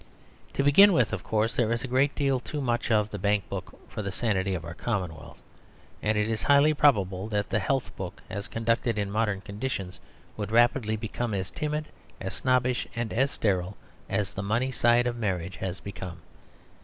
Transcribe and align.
To 0.53 0.63
begin 0.63 0.93
with, 0.93 1.13
of 1.13 1.23
course, 1.23 1.55
there 1.55 1.71
is 1.71 1.83
a 1.83 1.87
great 1.87 2.15
deal 2.15 2.39
too 2.39 2.59
much 2.59 2.89
of 2.89 3.11
the 3.11 3.19
bank 3.19 3.47
book 3.49 3.79
for 3.87 4.01
the 4.01 4.09
sanity 4.09 4.55
of 4.55 4.65
our 4.65 4.73
commonwealth; 4.73 5.37
and 6.01 6.17
it 6.17 6.27
is 6.27 6.41
highly 6.41 6.73
probable 6.73 7.27
that 7.27 7.51
the 7.51 7.59
health 7.59 7.95
book, 7.95 8.19
as 8.27 8.47
conducted 8.47 8.97
in 8.97 9.11
modern 9.11 9.41
conditions, 9.41 9.99
would 10.37 10.49
rapidly 10.51 10.95
become 10.95 11.35
as 11.35 11.51
timid, 11.51 11.85
as 12.19 12.33
snobbish, 12.33 12.87
and 12.95 13.13
as 13.13 13.29
sterile 13.29 13.77
as 14.09 14.33
the 14.33 14.41
money 14.41 14.71
side 14.71 15.05
of 15.05 15.17
marriage 15.17 15.57
has 15.57 15.79
become. 15.79 16.17